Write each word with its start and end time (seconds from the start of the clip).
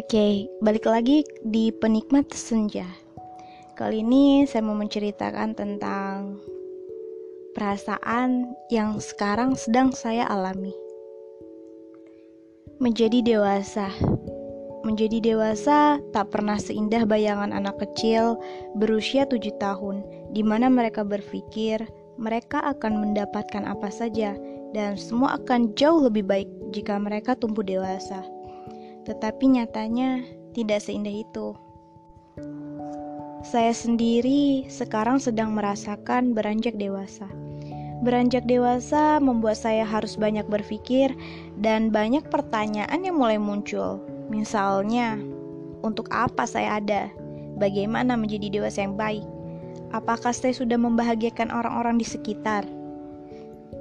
Oke, 0.00 0.48
balik 0.64 0.88
lagi 0.88 1.28
di 1.44 1.68
penikmat 1.76 2.32
senja. 2.32 2.88
Kali 3.76 4.00
ini 4.00 4.48
saya 4.48 4.64
mau 4.64 4.72
menceritakan 4.72 5.52
tentang 5.52 6.40
perasaan 7.52 8.48
yang 8.72 8.96
sekarang 8.96 9.52
sedang 9.60 9.92
saya 9.92 10.24
alami. 10.24 10.72
Menjadi 12.80 13.20
dewasa. 13.20 13.92
Menjadi 14.88 15.20
dewasa 15.20 16.00
tak 16.16 16.32
pernah 16.32 16.56
seindah 16.56 17.04
bayangan 17.04 17.52
anak 17.52 17.76
kecil 17.84 18.40
berusia 18.80 19.28
tujuh 19.28 19.52
tahun, 19.60 20.00
di 20.32 20.40
mana 20.40 20.72
mereka 20.72 21.04
berpikir 21.04 21.84
mereka 22.16 22.64
akan 22.72 23.04
mendapatkan 23.04 23.68
apa 23.68 23.92
saja 23.92 24.32
dan 24.72 24.96
semua 24.96 25.36
akan 25.36 25.76
jauh 25.76 26.00
lebih 26.00 26.24
baik 26.24 26.48
jika 26.72 26.96
mereka 26.96 27.36
tumbuh 27.36 27.60
dewasa. 27.60 28.39
Tetapi 29.10 29.58
nyatanya 29.58 30.22
tidak 30.54 30.86
seindah 30.86 31.10
itu. 31.10 31.58
Saya 33.42 33.74
sendiri 33.74 34.70
sekarang 34.70 35.18
sedang 35.18 35.50
merasakan 35.50 36.30
beranjak 36.30 36.78
dewasa. 36.78 37.26
Beranjak 38.06 38.46
dewasa 38.46 39.18
membuat 39.18 39.58
saya 39.58 39.82
harus 39.82 40.14
banyak 40.14 40.46
berpikir 40.46 41.10
dan 41.58 41.90
banyak 41.90 42.22
pertanyaan 42.30 43.02
yang 43.02 43.18
mulai 43.18 43.36
muncul. 43.36 43.98
Misalnya, 44.30 45.18
untuk 45.82 46.06
apa 46.14 46.46
saya 46.46 46.78
ada? 46.78 47.10
Bagaimana 47.58 48.14
menjadi 48.14 48.62
dewasa 48.62 48.86
yang 48.86 48.94
baik? 48.94 49.26
Apakah 49.90 50.30
saya 50.30 50.54
sudah 50.54 50.78
membahagiakan 50.78 51.50
orang-orang 51.50 51.98
di 51.98 52.06
sekitar? 52.06 52.62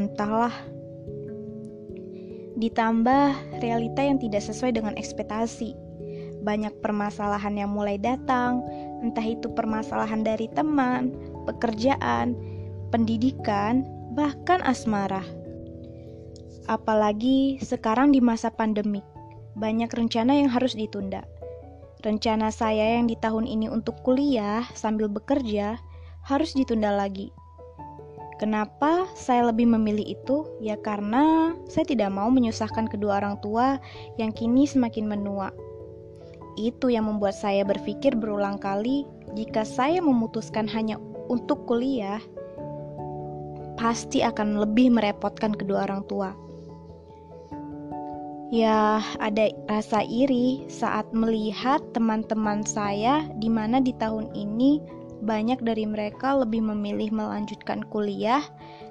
Entahlah, 0.00 0.54
ditambah 2.60 3.58
realita 3.64 4.04
yang 4.04 4.20
tidak 4.20 4.44
sesuai 4.44 4.76
dengan 4.76 4.94
ekspektasi. 4.94 5.72
Banyak 6.44 6.84
permasalahan 6.84 7.56
yang 7.56 7.72
mulai 7.72 7.96
datang, 7.96 8.60
entah 9.00 9.24
itu 9.24 9.48
permasalahan 9.52 10.20
dari 10.20 10.48
teman, 10.52 11.12
pekerjaan, 11.48 12.36
pendidikan, 12.92 13.84
bahkan 14.12 14.60
asmara. 14.64 15.24
Apalagi 16.68 17.58
sekarang 17.60 18.12
di 18.12 18.20
masa 18.20 18.52
pandemik, 18.52 19.04
banyak 19.56 19.90
rencana 19.90 20.36
yang 20.36 20.52
harus 20.52 20.76
ditunda. 20.76 21.24
Rencana 22.00 22.48
saya 22.48 22.96
yang 22.96 23.08
di 23.08 23.16
tahun 23.20 23.44
ini 23.44 23.68
untuk 23.68 24.00
kuliah 24.00 24.64
sambil 24.72 25.08
bekerja 25.08 25.76
harus 26.24 26.56
ditunda 26.56 26.92
lagi 26.92 27.28
Kenapa 28.40 29.04
saya 29.12 29.52
lebih 29.52 29.68
memilih 29.68 30.16
itu? 30.16 30.48
Ya 30.64 30.80
karena 30.80 31.52
saya 31.68 31.84
tidak 31.84 32.08
mau 32.08 32.32
menyusahkan 32.32 32.88
kedua 32.88 33.20
orang 33.20 33.36
tua 33.44 33.76
yang 34.16 34.32
kini 34.32 34.64
semakin 34.64 35.04
menua. 35.04 35.52
Itu 36.56 36.88
yang 36.88 37.04
membuat 37.04 37.36
saya 37.36 37.68
berpikir 37.68 38.16
berulang 38.16 38.56
kali, 38.56 39.04
jika 39.36 39.68
saya 39.68 40.00
memutuskan 40.00 40.64
hanya 40.72 40.96
untuk 41.28 41.68
kuliah, 41.68 42.16
pasti 43.76 44.24
akan 44.24 44.56
lebih 44.56 44.88
merepotkan 44.88 45.52
kedua 45.52 45.84
orang 45.84 46.00
tua. 46.08 46.32
Ya, 48.48 49.04
ada 49.22 49.52
rasa 49.68 50.00
iri 50.08 50.64
saat 50.66 51.06
melihat 51.12 51.84
teman-teman 51.92 52.64
saya 52.64 53.28
di 53.36 53.52
mana 53.52 53.84
di 53.84 53.92
tahun 53.94 54.32
ini 54.32 54.99
banyak 55.20 55.60
dari 55.60 55.84
mereka 55.84 56.32
lebih 56.32 56.64
memilih 56.64 57.12
melanjutkan 57.12 57.84
kuliah 57.84 58.40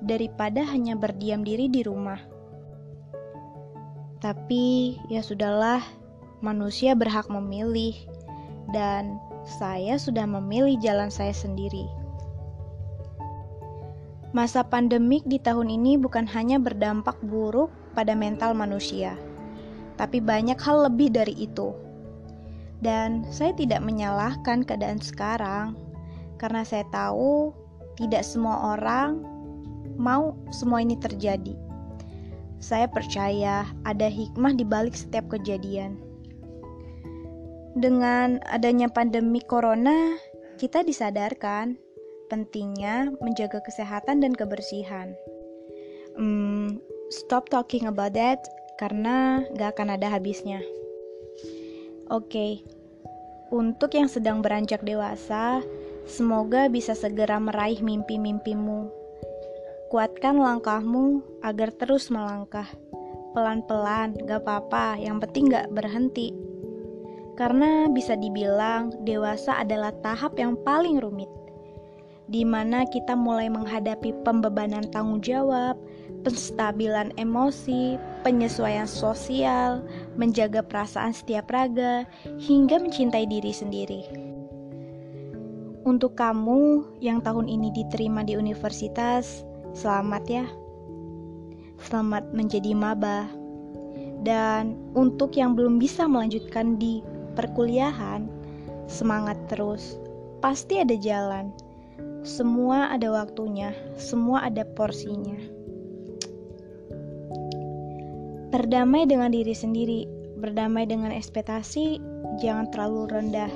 daripada 0.00 0.64
hanya 0.64 0.96
berdiam 0.96 1.44
diri 1.44 1.68
di 1.68 1.84
rumah. 1.84 2.20
Tapi 4.24 4.96
ya 5.12 5.20
sudahlah, 5.20 5.84
manusia 6.40 6.96
berhak 6.96 7.28
memilih, 7.28 7.92
dan 8.72 9.20
saya 9.44 10.00
sudah 10.00 10.24
memilih 10.24 10.80
jalan 10.80 11.12
saya 11.12 11.36
sendiri. 11.36 11.84
Masa 14.32 14.64
pandemik 14.64 15.22
di 15.28 15.36
tahun 15.38 15.70
ini 15.70 16.00
bukan 16.00 16.24
hanya 16.26 16.56
berdampak 16.56 17.20
buruk 17.22 17.70
pada 17.92 18.16
mental 18.16 18.56
manusia, 18.56 19.14
tapi 20.00 20.18
banyak 20.18 20.56
hal 20.58 20.88
lebih 20.88 21.12
dari 21.12 21.36
itu. 21.36 21.76
Dan 22.82 23.28
saya 23.30 23.54
tidak 23.54 23.84
menyalahkan 23.84 24.66
keadaan 24.66 24.98
sekarang, 24.98 25.78
karena 26.40 26.66
saya 26.66 26.84
tahu 26.90 27.54
tidak 27.98 28.26
semua 28.26 28.74
orang 28.74 29.22
mau 29.94 30.34
semua 30.50 30.82
ini 30.82 30.98
terjadi. 30.98 31.54
Saya 32.58 32.88
percaya 32.88 33.68
ada 33.84 34.08
hikmah 34.08 34.56
di 34.56 34.64
balik 34.64 34.96
setiap 34.96 35.28
kejadian. 35.28 36.00
Dengan 37.74 38.38
adanya 38.48 38.86
pandemi 38.86 39.42
corona, 39.42 40.14
kita 40.56 40.86
disadarkan 40.86 41.76
pentingnya 42.30 43.12
menjaga 43.20 43.60
kesehatan 43.60 44.22
dan 44.22 44.32
kebersihan. 44.32 45.12
Hmm, 46.14 46.78
stop 47.10 47.50
talking 47.50 47.90
about 47.90 48.14
that 48.14 48.40
karena 48.78 49.42
gak 49.58 49.76
akan 49.76 49.98
ada 49.98 50.08
habisnya. 50.08 50.62
Oke, 52.12 52.30
okay. 52.30 52.52
untuk 53.50 53.96
yang 53.96 54.06
sedang 54.06 54.44
beranjak 54.44 54.84
dewasa, 54.86 55.64
Semoga 56.04 56.68
bisa 56.68 56.92
segera 56.92 57.40
meraih 57.40 57.80
mimpi-mimpimu. 57.80 58.92
Kuatkan 59.88 60.36
langkahmu 60.36 61.24
agar 61.40 61.72
terus 61.72 62.12
melangkah. 62.12 62.68
Pelan-pelan, 63.32 64.14
gak 64.28 64.46
apa-apa, 64.46 65.00
yang 65.00 65.18
penting 65.18 65.50
gak 65.50 65.72
berhenti. 65.72 66.30
Karena 67.34 67.90
bisa 67.90 68.14
dibilang 68.14 68.94
dewasa 69.02 69.58
adalah 69.58 69.90
tahap 70.04 70.38
yang 70.38 70.54
paling 70.62 71.02
rumit 71.02 71.26
di 72.28 72.40
mana 72.40 72.88
kita 72.88 73.12
mulai 73.12 73.52
menghadapi 73.52 74.16
pembebanan 74.24 74.88
tanggung 74.88 75.20
jawab, 75.20 75.76
penstabilan 76.24 77.12
emosi, 77.20 78.00
penyesuaian 78.24 78.88
sosial, 78.88 79.84
menjaga 80.16 80.64
perasaan 80.64 81.12
setiap 81.12 81.52
raga, 81.52 82.08
hingga 82.40 82.80
mencintai 82.80 83.28
diri 83.28 83.52
sendiri. 83.52 84.33
Untuk 85.84 86.16
kamu 86.16 86.96
yang 87.04 87.20
tahun 87.20 87.44
ini 87.44 87.68
diterima 87.76 88.24
di 88.24 88.40
universitas, 88.40 89.44
selamat 89.76 90.24
ya. 90.32 90.48
Selamat 91.76 92.32
menjadi 92.32 92.72
maba. 92.72 93.28
Dan 94.24 94.80
untuk 94.96 95.36
yang 95.36 95.52
belum 95.52 95.76
bisa 95.76 96.08
melanjutkan 96.08 96.80
di 96.80 97.04
perkuliahan, 97.36 98.24
semangat 98.88 99.36
terus. 99.52 100.00
Pasti 100.40 100.80
ada 100.80 100.96
jalan. 100.96 101.52
Semua 102.24 102.88
ada 102.88 103.12
waktunya, 103.12 103.76
semua 104.00 104.48
ada 104.48 104.64
porsinya. 104.64 105.36
Berdamai 108.48 109.04
dengan 109.04 109.28
diri 109.28 109.52
sendiri, 109.52 110.08
berdamai 110.40 110.88
dengan 110.88 111.12
ekspektasi, 111.12 112.00
jangan 112.40 112.72
terlalu 112.72 113.12
rendah 113.12 113.52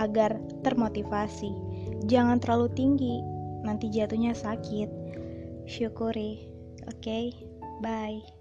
agar 0.00 0.40
termotivasi. 0.64 1.65
Jangan 2.04 2.36
terlalu 2.36 2.68
tinggi, 2.76 3.16
nanti 3.64 3.88
jatuhnya 3.88 4.36
sakit. 4.36 4.90
Syukuri. 5.64 6.52
Oke, 6.86 7.00
okay? 7.00 7.24
bye. 7.80 8.35